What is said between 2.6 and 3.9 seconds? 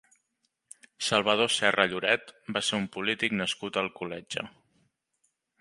ser un polític nascut a